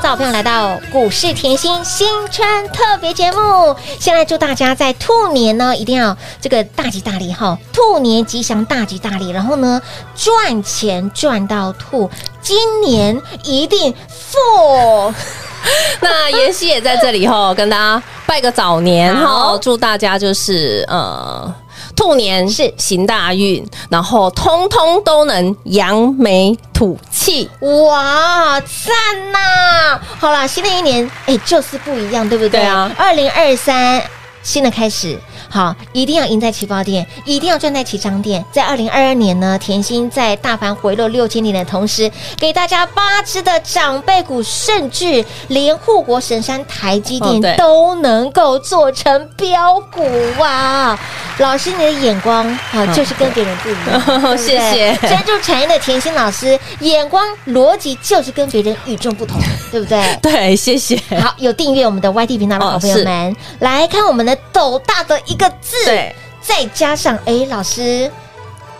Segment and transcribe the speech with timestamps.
[0.00, 7.58] 投资好朋友来到股市甜心新春特别节目，先来祝大家在兔年呢一定要这个大吉大利哈！
[7.70, 9.82] 兔年吉祥大吉大利，然后呢
[10.14, 15.12] 赚钱赚到吐，今年一定富。
[16.00, 21.54] 那妍希也在这里哈，跟大家拜个早年哈，祝大家就是呃。
[22.00, 30.00] 兔年是行大运，然后通通都能扬眉吐气，哇，赞呐！
[30.18, 32.60] 好啦，新的一年，哎，就是不一样，对不对？
[32.60, 34.02] 对啊，二零二三，
[34.42, 35.18] 新的开始。
[35.50, 38.44] 好，一定要赢在起跑点，一定要赚在起涨点。
[38.52, 50.96] 在二零二二年呢，甜心在大盘回落六千点的同时，给大家八只的长辈股，甚至连护国神山台积电都能够做成标股哇！
[51.38, 54.22] 老师，你的眼光啊，就是跟别人不一样。
[54.30, 59.40] 哦、谢谢专注产业的甜心老师，眼光逻辑就是跟别人与众不同，
[59.72, 60.18] 对不对？
[60.20, 60.96] 对，谢谢。
[61.18, 68.10] 好，有订阅我们的 YT 频道的好朋友们，哦、来看我们的斗大的一个字，对，再加上哎，老师，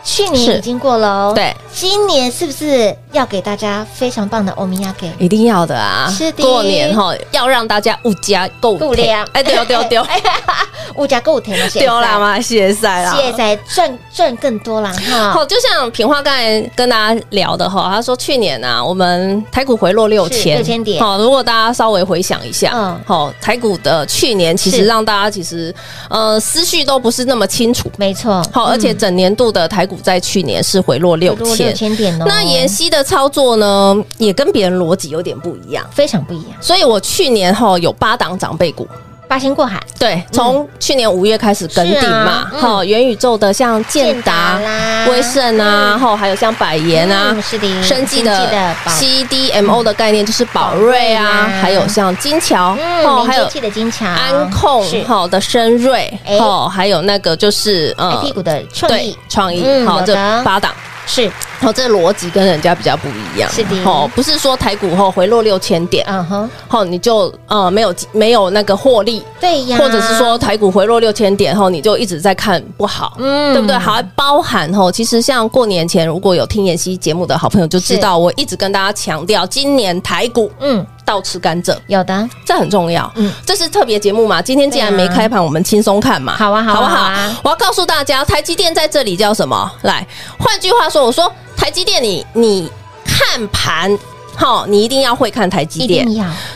[0.02, 5.10] 去年已经过了哦，对，今年是不是要给大家非常棒的欧米亚给？
[5.18, 10.04] 一定要的啊，是的，过年哈要让大家物价够量，哎，丢丢丢，
[10.96, 12.40] 物价够甜了，丢了吗？
[12.40, 15.32] 谢谢啦，谢谢赚赚更多啦哈。
[15.32, 20.56] 好，就像平花刚才跟大家聊的哈，他说去年啊，我们台股回落六千。
[20.56, 25.74] 六千点，好，如果大家稍微回想一下，嗯，好，台股的去年其实让大家其实
[26.08, 32.24] 呃思绪都不是那么清楚，没错，好，而且整年度的台股在去年是回落六千六千点哦。
[32.28, 36.52] 那妍希的操作呢，也跟别人逻辑有点不一样，非常不一样。
[36.60, 38.86] 所以我去年哈有八档长辈股。
[39.30, 60.72] 八仙过海，对，从去年五月开始跟定嘛，哈，元宇宙的像建达啦、威盛啊，后还有像百研啊，是的，生技的 CDMO 的概念就是宝瑞啊，还有像金桥，哦，还有的金桥、安控，好的深瑞，哦，还有那个就是呃，IP 股的创意，创意，好，这八档。
[61.06, 61.30] 是，
[61.62, 73.76] 哦，这逻辑跟人家比较不一样，是的，哦，不是说台股后回落六千点，嗯哼，好，你就呃没有没有那个获利，对呀，或者是说台股回落六千点后，你就一直在看不好，嗯，对不对？
[73.76, 80.84] 还包含吼，其实像过年前如果有听妍希节目的好朋友就知道，我一直跟大家强调，今年台股，嗯。
[81.02, 83.10] 倒吃甘蔗，有的，这很重要。
[83.16, 84.40] 嗯，这是特别节目嘛？
[84.40, 86.36] 今天既然没开盘，我们轻松看嘛。
[86.36, 87.10] 好啊，好不好？
[87.42, 89.68] 我要告诉大家，台积电在这里叫什么？
[89.82, 90.06] 来，
[90.38, 92.72] 换句话说，我说台积电，你你
[93.04, 93.96] 看盘，
[94.34, 96.08] 好，你一定要会看台积电。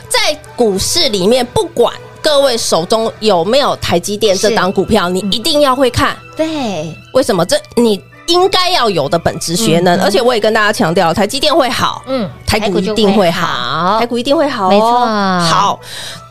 [0.09, 6.17] 在股市里面，不管各位手中有没有台积电这档股票，你一定要会看。
[6.35, 7.45] 对，为什么？
[7.45, 8.03] 这你。
[8.29, 15.79] 应该要有的本质学能，而且我也跟大家强调，台积电会好，嗯，台股一定会好，台股一定会好，没错，好。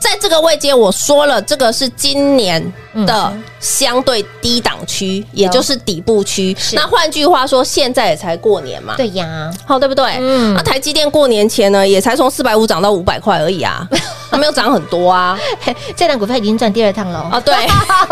[0.02, 2.74] 在这个位阶，我说了，这个是今年
[3.06, 6.56] 的相对低档区，也就是底部区。
[6.74, 10.18] 那换句话说，现在也才过年嘛，对呀，好，对不对？
[10.20, 13.88] 嗯，那台积电过年前呢，也才从四百五涨到五百块而已啊，
[14.30, 15.38] 还 没有涨很多啊。
[15.98, 17.20] 这档股票已经赚第二趟了。
[17.32, 17.56] 啊，对，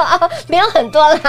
[0.47, 1.19] 没有很多啦。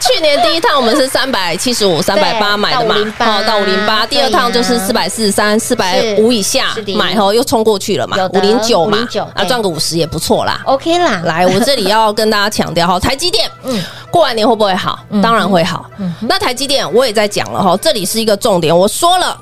[0.00, 9.98] 去年第一趟我们是三百七十五、三百八买的嘛，哦，到五零八，第二趟就是四百四十三、四百五以下买后又冲过去了嘛，五零九嘛，啊，赚个五十。
[9.98, 11.22] 也不错啦，OK 啦。
[11.24, 14.98] 来，我这里要跟大家强调哈，台积电，嗯，过完年会不会好？
[15.22, 15.88] 当然会好。
[16.20, 19.38] 那台积电我也在讲了哈，这里是一个重点，我说了。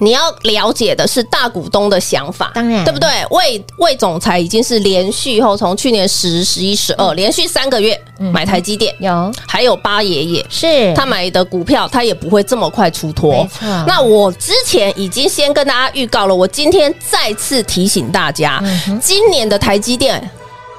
[0.00, 3.08] 你要了解的是大股东的想法，当然，对不对？
[3.30, 13.46] 魏魏总裁已经是连续后从去年十、十一、十二连续三个月买台积电，有还有八爷爷是他买的股票，他也不会这么快出脱。
[13.86, 18.60] 那我之前已经先跟大家预告了，我今天再次提醒大家，
[19.00, 20.28] 今年的台积电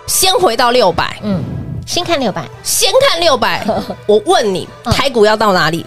[0.07, 1.43] 先回到六百，嗯，
[1.85, 3.65] 先看六百，先看六百。
[4.05, 5.85] 我问你，台股要到哪里？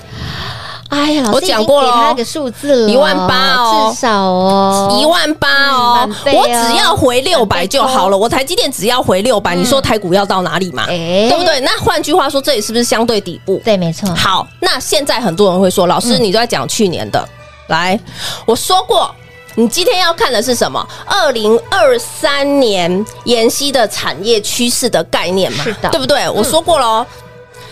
[0.88, 8.16] 哎呀，老师我讲过了，给他个数字，一万八哦，至少哦，一万八哦，我只要回六百就好了。
[8.16, 10.86] 我台积电只要回六百，你说台股要到哪里嘛？
[10.86, 11.60] 对不对？
[11.60, 13.60] 那换句话说，这里是不是相对底部？
[13.62, 14.08] 对，没错。
[14.14, 17.22] 好，那现在很多人会说，老师，你都在讲去年的，
[17.66, 18.00] 来，
[18.46, 19.14] 我说过。
[19.58, 20.86] 你今天要看的是什么？
[21.04, 25.64] 二零二三年妍希的产业趋势的概念嘛？
[25.64, 26.30] 是的，对不对？
[26.30, 27.04] 我说过了，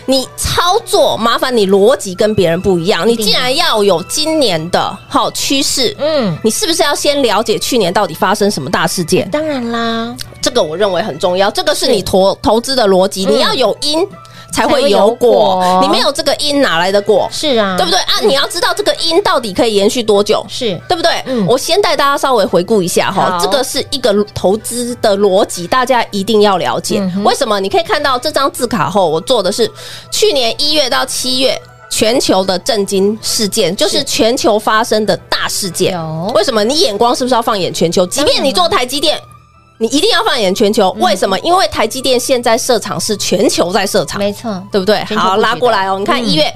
[0.05, 3.07] 你操作麻烦你逻辑跟别人不一样。
[3.07, 9.29] 你既然要有今年的好趋势，嗯，你是不是要先了解去年到底发生什么大事件？
[9.31, 11.49] 当然啦，这个我认为很重要。
[11.49, 14.05] 这个是你投投资的逻辑，你要有因。
[14.51, 17.27] 才会有果，你没有这个因哪来的果？
[17.31, 18.19] 是啊，对不对啊？
[18.23, 20.45] 你要知道这个因到底可以延续多久？
[20.49, 21.11] 是对不对？
[21.25, 27.01] 嗯，我先带大家稍微回顾一下哈，这个是一个投资的逻辑，大家一定要了解。
[27.23, 27.59] 为什么？
[27.59, 29.69] 你可以看到这张字卡后，我做的是
[30.11, 31.59] 去年一月到七月
[31.89, 35.97] 全球的震惊事件，就是全球发生的大事件。
[36.33, 36.63] 为什么？
[36.63, 38.05] 你眼光是不是要放眼全球？
[38.07, 39.19] 即便你做台积电。
[39.79, 41.37] 你一定要放眼全球，为什么？
[41.39, 45.03] 因为台积电现在设厂是全球在设厂，没错，对不对？
[45.05, 45.99] 好，拉过来哦。
[45.99, 46.51] 你看一月，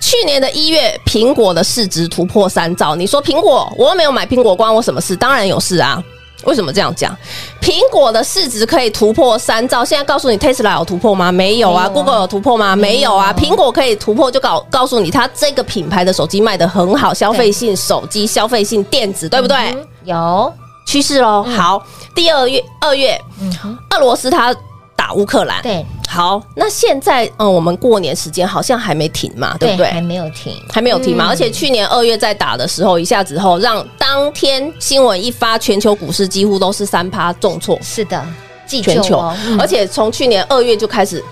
[0.00, 2.96] 去年的一月，苹果的市值突破三兆。
[2.96, 5.14] 你说苹果，我又没有买苹果，关我什么事？
[5.14, 6.02] 当然有事啊。
[6.42, 7.16] 为什么这样讲？
[7.62, 11.30] 苹果的市值可以突破三兆，现在告诉你，Tesla 有突破吗？
[11.30, 11.88] 没有啊。
[11.88, 12.74] Google 有突破吗？
[12.74, 13.32] 没有啊。
[13.32, 19.74] 苹果可以突破，就告告诉你，它这个品牌的手机卖的很好，消费性手机、消费性电子，对不对？
[20.04, 20.52] 有。
[20.84, 21.82] 趋势喽，好，
[22.14, 24.54] 第二月二月，嗯，俄罗斯它
[24.96, 29.90] 打乌克兰，对，好，那现在嗯，我们过年时间好像还没停嘛，对不对？
[29.90, 38.24] 还没有停，还没有停嘛，而且去年二月在打的时候，一下子后让当天新闻一发，全球股市几乎都是三趴重挫，是的，
[38.66, 39.18] 全球，
[39.58, 41.22] 而且从去年二月就开始。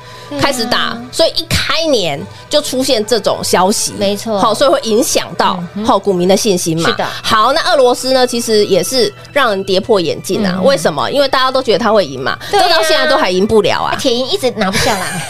[0.41, 2.19] 开始打，所以一开年
[2.49, 4.39] 就出现这种消息，没错。
[4.39, 6.89] 好，所以会影响到好股民的信心嘛？
[6.89, 7.07] 是的。
[7.23, 8.27] 好，那俄罗斯呢？
[8.27, 10.59] 其实也是让人跌破眼镜啊。
[10.63, 11.11] 为什么？
[11.11, 15.23] 因为大家都觉得他会赢嘛，都到现在都还赢不了啊，铁银一直拿不下来。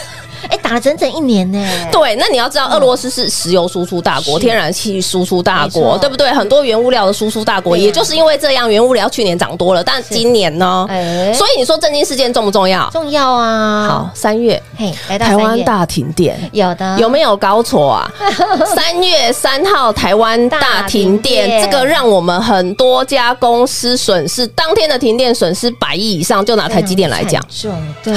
[0.49, 1.59] 哎，打了整整一年呢。
[1.91, 6.31] 对，那你要知道，俄罗斯是石油输出大国，天然气输出大国，对不对？
[6.33, 10.85] 很多原物料的输出大国，也就是因为这样，原物料去年涨多了，但今年呢？
[11.33, 12.89] 所以你说震惊事件重不重要？
[12.91, 13.87] 重要啊！
[13.87, 14.61] 好，三月，
[15.07, 18.11] 台湾大停电，有的有没有搞错啊？
[18.75, 27.41] 三月三号台湾大停电，这个让我们很多家公司损失，当天的停电损失百亿以上，就拿台积电来讲，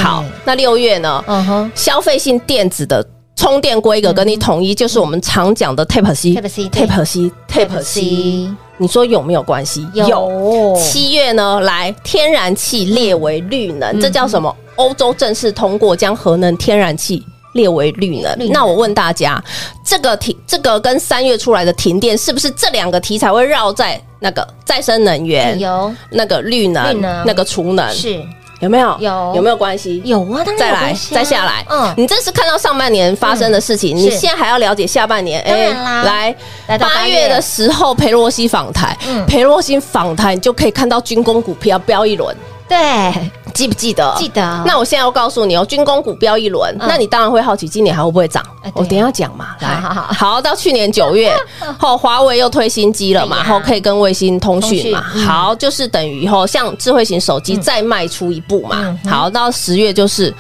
[0.02, 1.22] 好，那六月呢？
[1.26, 2.15] 嗯哼，消费。
[2.18, 8.48] 性电子的充电规格跟你统一，就是我们常讲的 Type C，Type C，Type C，Type C。
[8.78, 9.86] 你说有没有关系？
[9.94, 10.74] 有。
[10.78, 14.54] 七月呢，来天然气列为绿能，这叫什么？
[14.76, 17.24] 欧洲正式通过将核能天然气
[17.54, 18.36] 列为绿能。
[18.52, 19.42] 那我问大家，
[19.82, 25.58] 这个停，这个跟三月出来的停电，是不是这两个题材会绕在那个再生能源？
[25.58, 28.22] 有那个绿能，那个储能是。
[28.60, 28.96] 有没有？
[29.00, 30.00] 有有没有关系？
[30.04, 30.58] 有啊，当然。
[30.58, 31.64] 再来，再下来。
[31.68, 35.40] 嗯，你这是看到上半年发生的事情，你现在还要了解下半年。
[35.42, 36.34] 哎，
[36.66, 42.34] 来，八月的时候，裴洛西访台，裴洛西访台，你就可以看到军工股票飙一轮。
[42.68, 44.14] 对，记不记得？
[44.18, 44.42] 记得。
[44.66, 48.44] 那我现在要告诉你哦，军工股飙一轮，那你当然会好奇今年还会不会涨？
[48.74, 49.54] 我等下讲嘛。
[49.62, 51.32] 来，好好好，到去年九月
[51.78, 55.00] 后，华为又推新机了嘛，然后可以跟卫星通讯嘛。
[55.24, 58.98] 好，就是等于以后像智慧型手机再迈出一步嘛。
[59.08, 60.34] 好，到十月就是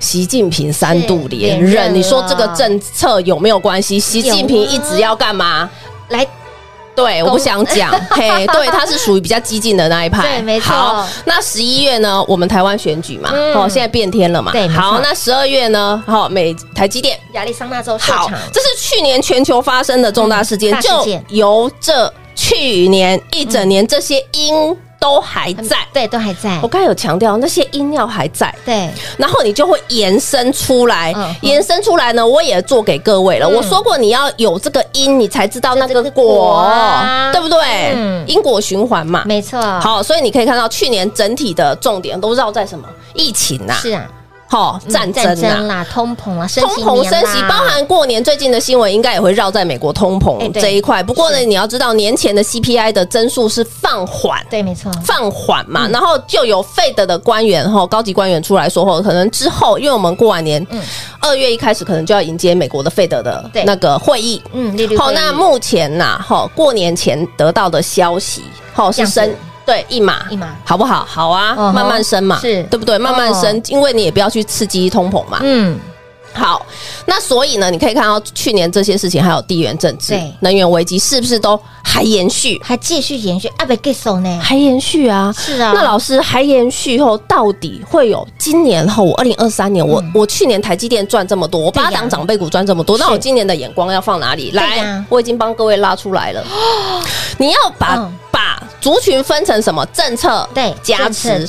[0.00, 4.00] 习近平三度连任，你说这个政策有没有关系？
[4.00, 5.68] 习近平一直要干嘛？
[6.08, 6.26] 来。
[6.96, 7.92] 对，我不想讲。
[8.10, 10.22] 嘿，对，他是属于比较激进的那一派。
[10.22, 10.72] 对，没错。
[10.72, 12.24] 好，那十一月呢？
[12.26, 14.50] 我们台湾选举嘛，哦，现在变天了嘛。
[14.50, 16.02] 对，好，那十二月呢？
[16.06, 20.90] 好，美台积电亚利桑那州设厂，这是去年全球发生的重大事件，就
[21.28, 24.76] 由这去年一整年这些因。
[25.06, 26.58] 都还在，对，都还在。
[26.60, 33.48] 我刚才有强调那些音料还在，对，然后你就会延伸出来，延伸出来呢，我也做给各位了。
[33.48, 36.68] 我说过，你要有这个因，你才知道那个果，
[37.32, 37.94] 对不对？
[38.26, 39.60] 因果循环嘛，没错。
[39.80, 42.88] 好，所以你可以看到去年整体的重点都绕在什么？
[43.14, 44.04] 疫情呐，是啊。
[44.48, 51.02] 好，战争啦，通膨啊，通膨升息，包含过年最近的新闻，应该也会绕在美国通膨这一块。
[51.02, 55.88] 不过呢，你要知道，年前的 CPI 的增速是放缓，对，没错，放缓嘛。
[55.88, 60.64] 然后就有 Fed 的官员哈，高级官员出来说，后可能之后，因为我们过完年，
[61.20, 69.28] 二月一开始可能就要迎接美国的 Fed 的那个会议，嗯，好，那目前呐，哈，过年前得到的消息，哈，是升。
[69.66, 71.04] 对，一码一码，好不好？
[71.04, 72.96] 好啊，慢慢升嘛，是对不对？
[72.96, 75.40] 慢慢升，因为你也不要去刺激通膨嘛。
[75.42, 75.76] 嗯，
[76.32, 76.64] 好，
[77.04, 83.48] 那所以呢，你可以看到去年这些事情，还有地缘政治、对能源危机，是不是都还延续，还继续延续？
[83.56, 84.38] 啊，不给手呢？
[84.40, 85.34] 还延续啊？
[85.36, 85.72] 是啊。
[85.74, 89.02] 那老师还延续后，到底会有今年后？
[89.02, 94.52] 我二零二三年，我、嗯、我去年台积电赚这么多，我八档长辈股赚这么多，那我今年的眼光要放哪里？
[94.52, 96.44] 来，我已经帮各位拉出来了。
[97.38, 98.12] 你要把、嗯。
[98.86, 100.48] 把族群分成什么政策？
[100.54, 101.44] 对，加持，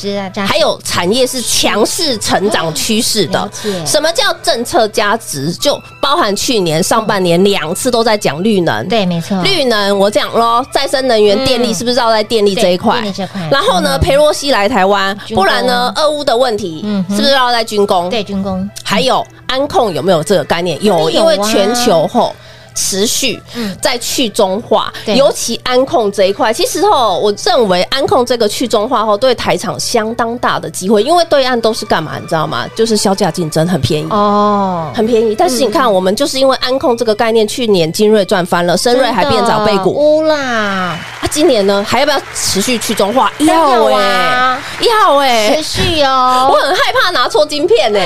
[0.47, 3.49] 还有产业是强势成长趋势的。
[3.85, 5.53] 什么叫政策加持？
[5.53, 8.87] 就包含去年上半年两次都在讲绿能。
[8.87, 13.03] 对，没错，绿能我讲咯，再生能源、电力是不是绕在电力这一块？
[13.51, 18.09] 然后呢，裴洛西来台湾，不然呢，俄乌的问题是不是绕在军工？
[18.09, 18.67] 对，军工。
[18.83, 20.83] 还有安控有没有这个概念？
[20.83, 22.33] 有，因为全球后。
[22.77, 23.41] 持续
[23.81, 32.67] 在去中化，嗯、尤其安控这一块，其实哦，我认为安控这个去中化后，对台厂相当大的机会，因为对岸都是干嘛，你知道吗？
[32.75, 35.33] 就是削价竞争，很便宜哦，很便宜。
[35.33, 40.37] 但是你看，我们就是因为安控这个概念，去年精锐赚翻了，深瑞还变长辈股，乌啦。
[40.37, 43.31] 啊，今年呢，还要不要持续去中化？
[43.39, 46.49] 要哎，要哎，持续哦。
[46.51, 47.99] 我很害怕拿错晶片呢。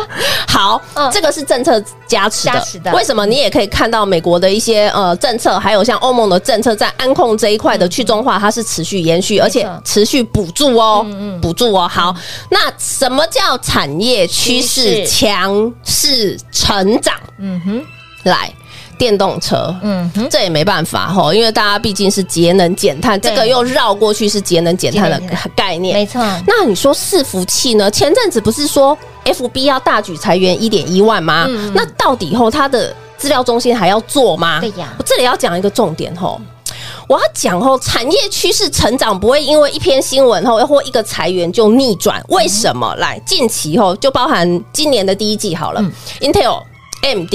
[0.48, 0.80] 好，
[1.10, 2.48] 这个是政策加持
[2.80, 3.24] 的，为什么？
[3.26, 11.06] 你也可以看到美国的一些呃政策，还有像欧盟的政策，在安控这一块的去中化，它是持续延续，而且持续补助哦，
[11.40, 11.88] 补助哦。
[11.88, 12.14] 好，
[12.50, 17.14] 那什么叫产业趋势强势成长？
[17.38, 17.82] 嗯哼，
[18.24, 18.52] 来。
[18.98, 25.20] 电动车，嗯哼，这也没办法哈，因为大家毕竟是节能减碳，这个又绕过去是节能减碳的
[25.56, 26.20] 概念，没错。
[26.46, 27.90] 那你说伺服器呢？
[27.90, 31.48] 前阵子不是说 FB 要大举裁员一点一万吗？
[31.74, 34.60] 那到底以后它的资料中心还要做吗？
[34.60, 36.40] 对呀，我这里要讲一个重点吼，
[37.08, 42.94] 我要讲哦，产业趋势成长不会因为一篇新闻后或一个裁员就逆转，为什么？
[42.96, 45.82] 来，近期后就包含今年的第一季好了
[46.20, 46.62] ，Intel。
[47.02, 47.34] AMD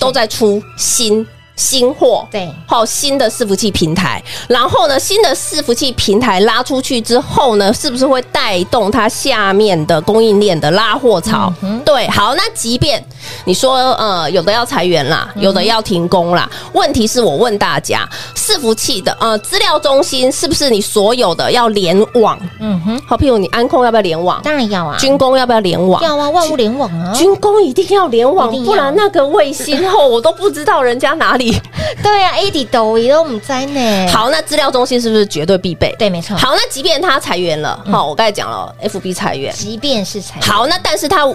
[0.00, 4.22] 都在出新新货，对，还有新的伺服器平台。
[4.48, 11.52] 然后呢，新的伺服器平台拉出去之后呢，是不是会带动它下面的供应链的拉货潮？
[11.62, 13.04] 嗯、对，好，那即便
[13.44, 22.38] 你说呃，有的要裁员啦，有的要停工啦，嗯、问题是我问大家，伺服器的呃资料中心是不是你所有的要联网？
[22.60, 24.40] 嗯哼，好，譬如你安控要不要联网？
[24.42, 24.96] 当然要啊。
[24.98, 26.02] 军工要不要联网？
[26.02, 27.12] 要啊，万物联网啊。
[27.14, 31.60] 军工一定要联网，不然那个卫星后我都不知道人家哪里。
[32.02, 34.08] 对啊，A D 都也都唔在呢。
[34.08, 35.94] 好，那资料中心是不是绝对必备？
[35.98, 36.36] 对，没错。
[36.36, 41.26] 好，那即便他裁员了，好，我刚才讲了，F B 裁员，即便是裁员，好，那但是他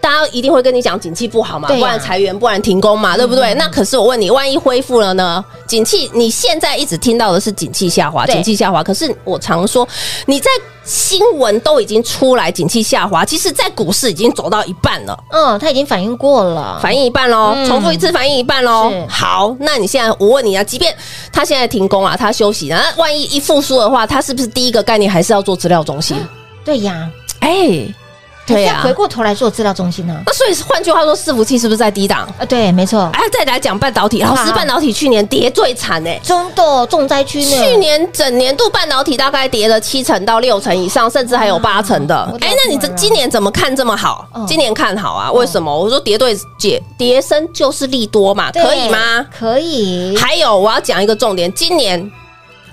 [0.00, 3.54] 大家一定会跟你讲，景气不好嘛，不然裁员，不然停工嘛，对不对？
[3.54, 5.44] 那可是我问你，万一恢复了呢？
[5.66, 8.82] 景气，你现在一直听到的是景气下滑，景气下滑。
[8.82, 9.86] 可是我常说，
[10.26, 10.48] 你在。
[10.82, 15.16] 新闻都已经出来，景气下滑，其实，在股市已经走到一半了。
[15.30, 17.54] 嗯，他已经反应过了，反应一半喽。
[17.68, 18.90] 重复一次，反应一半喽。
[19.08, 20.92] 好，那你现在我问你啊，即便
[21.30, 26.16] 他现在停工啊，他休息，那万一一复苏的话，他是不是第一个概念还是要做资料中心？
[26.64, 27.08] 对呀，
[27.40, 27.94] 哎。
[28.54, 30.20] 对呀，回过头来做资料中心呢？
[30.26, 32.28] 那所以换句话说，伺服器是不是在低档？
[32.38, 33.08] 啊，对，没错。
[33.12, 37.50] 哎，再来讲半导体，老师，半导体去年跌最惨哎，真的重灾区呢。
[37.62, 42.16] 去年整年度半导体大概跌了七成到六成以上，甚至还有八成的。
[42.40, 44.26] 哎，那你这今年怎么看这么好？
[44.46, 45.30] 今年看好啊？
[45.32, 45.76] 为什么？
[45.76, 49.26] 我说跌对解跌升就是利多嘛，可以吗？
[49.36, 50.16] 可以。
[50.16, 52.10] 还有我要讲一个重点，今年。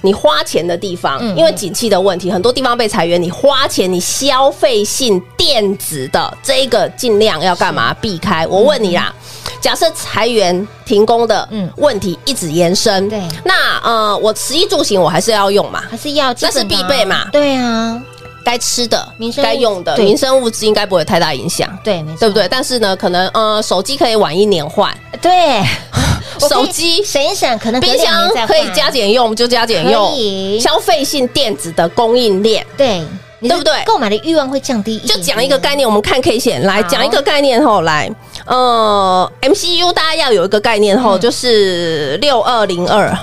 [0.02, 3.22] 你花钱的地方，因为景气的问题，很多地方被裁员。
[3.22, 7.94] 你花钱，你消费性电子的这一个尽量要干嘛？
[7.96, 8.46] 避开。
[8.48, 9.14] 我问你啦，
[9.60, 17.28] 假设裁员停工的问题一直延伸，对，那呃，我食衣住行我还是要用嘛，还是要，那是必备嘛？
[17.32, 18.00] 对啊，
[18.46, 19.08] 该吃的、
[19.42, 22.48] 该用的民生物资应该不会太大影响，对，对不对？
[22.48, 25.64] 但是呢，可能呃，手机可以晚一年换，对。
[26.40, 33.04] 手机省一省，可能冰箱可以加减用就加减用，消费性电子的供应链，对，
[33.42, 33.84] 对不对？
[33.86, 35.00] 购买的欲望会降低。
[35.00, 38.10] 就讲一个概念，我们看 K 线来讲一个概念后来。
[38.48, 43.14] 呃，MCU 大家要有一个概念后，就是六二零二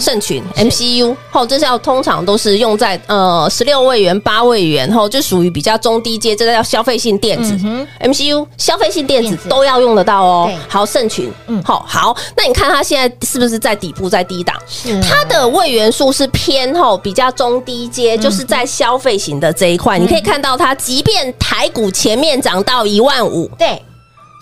[0.00, 7.56] 圣群 MCU 后，这是要通常都是用在呃十六位元、八位元后，就属于比较中低阶，这个叫消费性电子。
[8.00, 10.50] MCU，消费性电子都要用得到哦。
[10.68, 14.56] 好，圣群，嗯，好，好，那你看它现在是不是在底部，在低档？
[15.00, 23.80] 它的位元数是偏后比较中低阶，就是在消费型的这一块，你可以看到它，即便台股前面涨到一万五，对。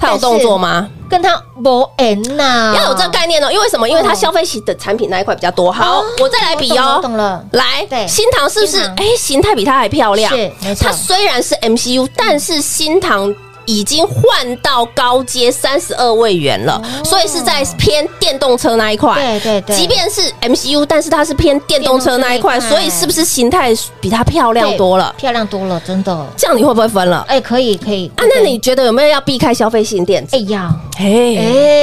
[0.02, 0.88] 他有动作吗？
[1.08, 3.50] 跟他无缘呐，要有这个概念哦。
[3.52, 3.88] 因为什么？
[3.88, 5.70] 因为他消费型的产品那一块比较多。
[5.70, 6.98] 好，我再来比哦。
[7.00, 8.78] 懂了，来，对，新唐是不是？
[8.96, 10.34] 哎，形态比它还漂亮。
[10.34, 10.50] 是。
[10.80, 13.32] 它虽然是 MCU，但是新唐
[13.64, 19.14] 已经换到高阶三十二位元了，哦、所以是在偏电动车那一块。
[19.14, 25.14] 对对对，即便是 MCU，但是它是偏电动车那一块，所以是不是形态比它漂亮多了？
[25.16, 26.26] 漂亮多了，真的。
[26.36, 27.24] 这样你会不会分了？
[27.28, 28.10] 哎，可以可以。
[28.16, 30.36] 啊，那你觉得有没有要避开消费性电子？
[30.36, 31.04] 哎呀，哎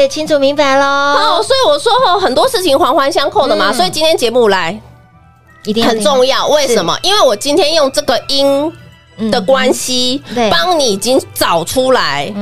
[0.04, 0.86] 哎，清楚明白了。
[0.86, 3.72] 哦，所以我说哦，很多事情环环相扣的嘛。
[3.72, 4.80] 嗯、所以今天节目来
[5.66, 6.48] 一定很重要。
[6.48, 6.98] 为什么？
[7.04, 8.72] 因为我今天用这个音。
[9.32, 12.34] 的关系，帮你已经找出来，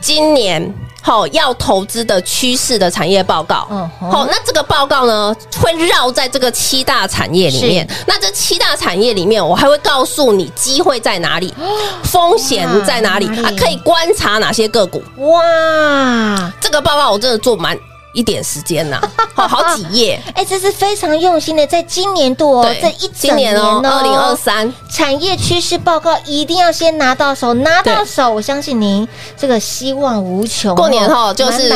[0.00, 0.72] 今年
[1.02, 3.66] 好要投资的趋势的产业报告。
[4.00, 7.88] 好，那这个报告呢，会绕在这个七大产业里面。
[8.06, 11.52] 那这七大产业里面，我还会告诉你机会在哪里，
[12.04, 15.02] 风险在哪里，还可以观察哪些个股。
[15.16, 17.76] 哇，这个报告我真的做蛮。
[18.12, 19.00] 一点时间呐，
[19.34, 24.72] 好好几页， 哎，这是非常用心的，在今年度哦，这一整年哦，二零二三。
[24.90, 30.74] 产业趋势报告一定要先拿到手，拿到手，我相信您这个希望无穷。
[30.76, 31.70] 过年后就是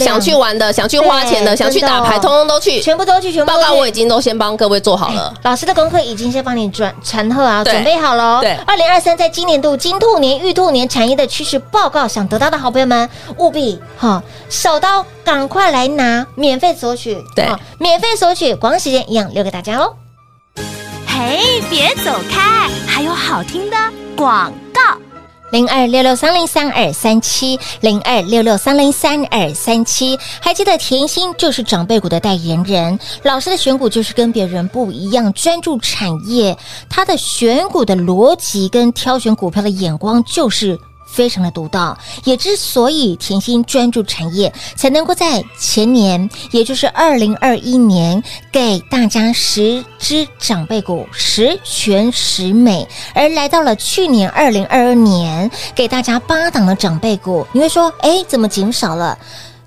[0.00, 8.40] 想去玩的，想去花钱的，想去打牌，通通都去，全部都去，全部报告我已经都先帮各位做好了，老师的功课已经先帮你转传贺啊，准备好了。
[8.40, 15.04] 对，二零二三在今年度金兔年、玉兔年产业的趋势报告，想得到的好朋友们务必哈手刀。
[15.26, 19.94] 赶快来拿，免费索取，对、哦，免费索取，广告时间一样留给大家喽。
[21.06, 23.76] 嘿，别走开，还有好听的
[24.16, 24.80] 广告。
[25.52, 36.56] 零二六六三零三二三七，零二六六三零三二三七，还记得甜心就是长辈股的代言人，老师的选股就是跟别人不一样，专注产业，
[36.90, 40.78] 他的选股的逻辑跟挑选股票的眼光就是。
[41.06, 48.22] 非常的独到，也之所以甜心专注产业，才能够在前年，也就是二零二一年，
[48.52, 59.16] 给大家十只长辈股，十全十美，而来到了去年二零二二年，给大家八档的长辈股，你会说，哎，怎么减少了？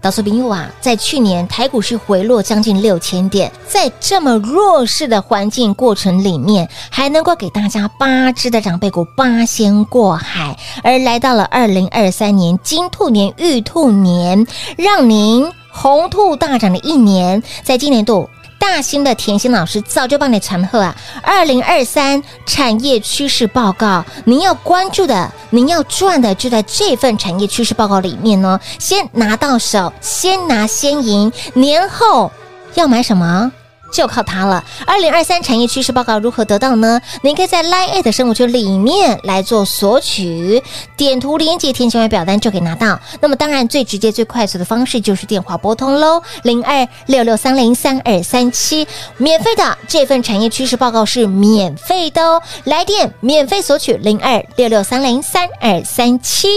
[0.01, 14.47] 导出朋友啊，在去年台股市回落将近六千点，在这么弱势的环境过程里面，还能够给大家八只的长辈股八仙过海，而来到了二零二三年金兔年、玉兔年，
[14.77, 18.29] 让您红兔大涨的一年，在今年度。
[18.59, 20.95] 大新的甜心老师早就帮你传贺啊！
[21.23, 28.59] 二零二三产业趋势报告，您要关注的，您要赚的，就在这份产业趋势报告里面呢。
[28.77, 31.31] 先拿到手，先拿先赢。
[31.53, 32.31] 年后
[32.75, 33.51] 要买什么？
[33.91, 34.63] 就靠它了。
[34.85, 37.01] 二零二三产业趋势报告如何得到呢？
[37.21, 40.61] 您可以在 Line@ 生活圈里面来做索取，
[40.95, 42.99] 点图连接填写完表单就可以拿到。
[43.21, 56.47] 那么当然最直接最快速的方式就是电话拨通喽，零二六六三零三二三七，免费的这份产业趋势报告是免费的哦，来电免费索取零二六六三零三二三七。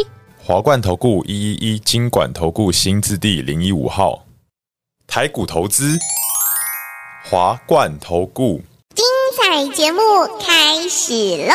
[0.45, 4.25] 华冠投顾一一一金管投顾新字第零一五号，
[5.07, 5.97] 台股投资。
[7.25, 8.61] 华冠投顾，
[8.95, 9.05] 精
[9.37, 10.01] 彩节目
[10.45, 11.13] 开始
[11.47, 11.55] 喽！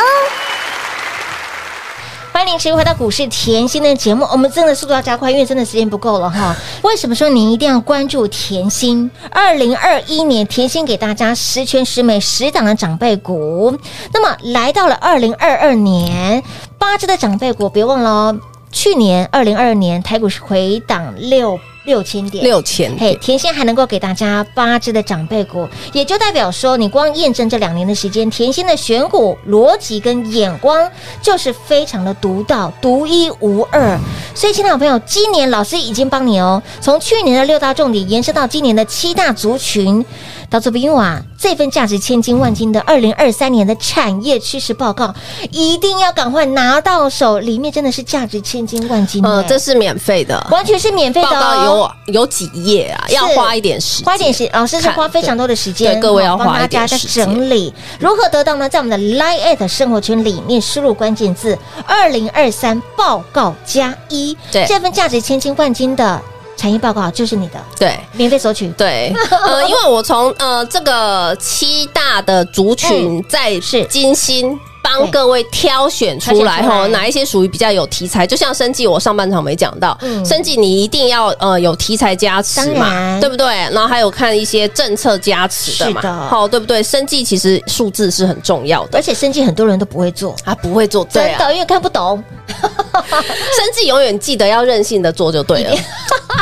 [2.32, 6.56] 欢迎持续回到股市甜心的节目，我们真的速度要加快，因为真的时间不够了哈。
[6.84, 9.12] 为什么说您一定要关注甜心？
[9.30, 13.78] 二零二一年甜心给大家十全十美十档的长辈股，
[14.14, 16.42] 那么来到了二零二二年，
[16.78, 18.40] 八只的长辈股，别忘了哦，
[18.72, 21.60] 去年二零二二年台股是回档六。
[21.88, 23.00] 六千点，六千点。
[23.00, 33.98] 嘿，甜心还能够给大家八只的长辈股，也就代表说，你光验证这两年的时间，甜心的选股逻辑跟眼光就是非常的独到、独一无二。
[34.36, 40.06] 所以，亲爱的朋友，今年老师已经帮你哦，从去年的六大重点延伸到今年的七大族群。
[40.50, 45.14] 到这边啊，这份价值千金万金的二零二三年的产业趋势报告，
[45.52, 49.24] 一定要赶快拿到手，里面真的是价值千金万金。
[49.26, 51.28] 呃，这是免费的，完全是免费的。
[51.30, 53.06] 报告有有几页啊？
[53.10, 57.74] 要花一点时间，花一点时，老师是花非常多的时间，对各位要花一点时间整理。
[58.00, 58.70] 如何得到呢？
[58.70, 66.22] 在我们的 Line@ at 生活圈里面输入关键字“二零二三报告加一”，对，这份价值千金万金的。
[66.58, 69.14] 产业报告就是你的，对，免费索取，对，
[69.46, 73.86] 呃， 因为我从呃这个七大的族群在是。
[73.86, 83.48] 精心帮各位挑选出来哈，哪一些属于比较有题材，就像生计，我上半场没讲到，生计你一定要呃有题材加持嘛，对不对？
[83.72, 86.82] 然后还有看一些政策加持的嘛，好，对不对？
[86.82, 92.24] 生计其实数字是很重要的，而且生计很多人都不会做，啊，不会做，真的，因为看不懂。
[92.48, 95.76] 生计永远记得要任性的做就对了。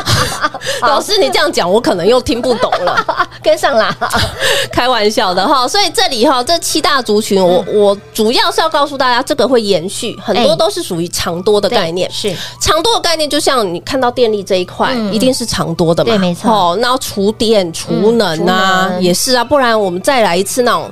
[0.82, 2.96] 老师，你这样讲，我可能又听不懂了，
[3.44, 3.96] 跟上啦，
[4.72, 5.68] 开玩笑的哈。
[5.68, 12.10] 所以这里哈，这七大族群，我我主要是要告诉大家，这个会延续，很多都是属于长多的概念。
[12.12, 16.12] 是长多的概念，就像你看到电力这一块，一定是长多的嘛？
[16.12, 16.52] 对，没错。
[16.52, 20.92] 哦，那储电、储能啊，也是啊，不然我们再来一次那种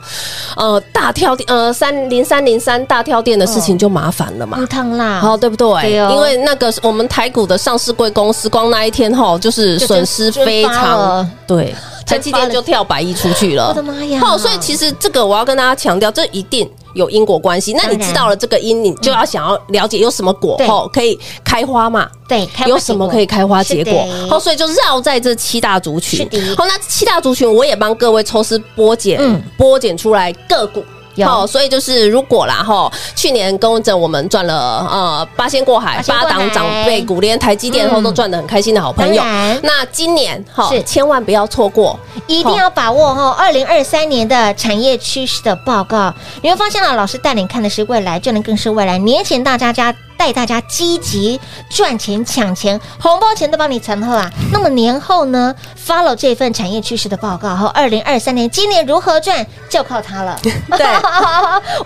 [0.56, 4.66] 呃大跳电呃三零三零三大跳电的事情就麻烦了嘛。
[4.70, 5.94] 烫啦，好对不对？
[5.94, 11.76] 因为那个我们台股的上市贵公司，光那一天哈，就是损失非常对。
[12.06, 14.20] 前几天就跳百亿出去了，我的妈呀！
[14.20, 17.74] 好，所以其实这个我要跟大家强调，这一定有因果关系。
[17.74, 22.08] 那你知道了这个因，你就要想要了解有什么果后可以开花嘛？
[22.28, 24.06] 对，有什么可以开花结果？
[24.30, 26.28] 好，所以就绕在这七大族群。
[26.58, 29.20] 好，那七大族群我也帮各位抽丝剥茧，
[29.58, 30.84] 剥茧出来个股。
[31.24, 39.22] 好，所以就是如果啦哈，去年跟着我们赚了呃八仙过海，八档长辈股，连台积电后都赚的很开心的好朋友，
[39.62, 40.82] 那今年哈是。
[40.84, 48.98] 千万不要错过，一定要把握哈二零二三年的产业趋势的报告，你会发现啊，老师带领看的是未来，就能更是未来。
[49.00, 49.96] 年前大家家。
[50.18, 54.30] 带大家积极赚钱抢钱，红包钱都帮你存好啊！
[54.52, 55.54] 那么年后呢
[55.86, 60.40] ？Follow 这份产业趋势的报告和二零二三年今年如何赚，就靠它了。
[60.44, 60.86] 对，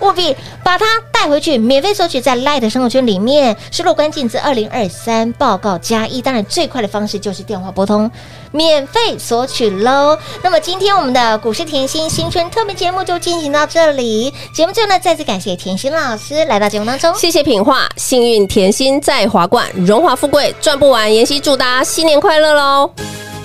[0.06, 6.22] 务必把它带回去，免费索取在 Light 生活圈里面，输入关键字二零二三报告加一。
[6.22, 8.10] 当然，最快的方式就是电话拨通。
[8.52, 10.18] 免费索取喽！
[10.42, 14.32] 那么今天我们的股市甜心新春特别节目就进行到这里。
[14.52, 17.14] 节目最后呢，再次感谢甜心老师来到节目当中。
[17.14, 21.12] 谢谢品画，幸运甜心在华冠，荣华富贵赚不完。
[21.12, 22.90] 妍希祝大家新年快乐喽！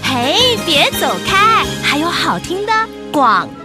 [0.02, 2.72] 嘿，别走开，还有好听的
[3.12, 3.62] 广。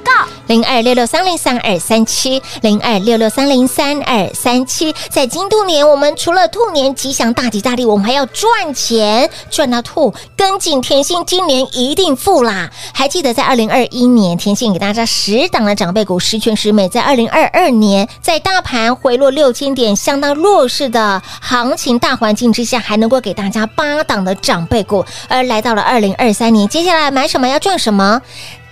[0.48, 10.14] 零二六六三零三二三七，零二六六三零三二三七，在金兔年，我们除了兔年吉祥大吉大利，我们还要赚钱赚到兔。
[10.34, 12.70] 跟紧甜心，今年一定富啦！
[12.94, 25.04] 还记得在二零二一年，甜心给大家十档的长辈股十全十美，在二零二二年，在大盘回落六千点、相当弱势的行情大环境之下，还能够给大家八档的长辈股。
[25.28, 28.22] 而来到了二零二三年，接下来买什么要赚什么？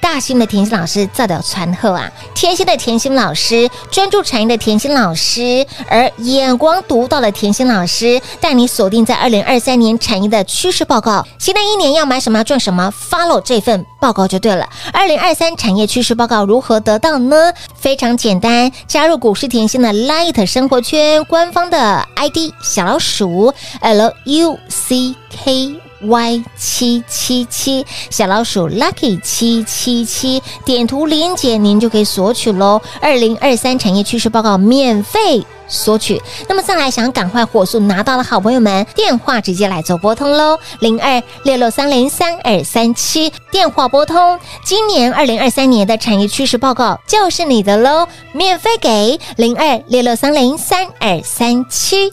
[0.01, 11.27] 大心的甜心老师这的传后啊，贴心的甜心老师，专注产业的甜心老师，而眼光独到的甜心老师，带你锁定在二零二三年产业的趋势报告。
[11.39, 14.69] 新的一年要买什么赚什么，follow 这份报告就对了。
[14.93, 17.53] 二零二三产业趋势报告如何得到呢？
[17.75, 25.86] 非常简单，加入股市甜心的 Light 生活圈官方的 ID 小老鼠 L U C K。
[26.03, 32.81] Y 七七七小老鼠 Lucky 七七七点图连接，您就可以索取喽。
[33.01, 36.21] 二零二三产业趋势报告免费索取。
[36.49, 44.39] 那么再来想赶快火速拿到的好朋友们，电话直接来做拨通喽，零二六六三零三二三七电话拨通。
[44.65, 52.13] 今年二零二三年的产业趋势报告就是你的喽，免费给零二六六三零三二三七。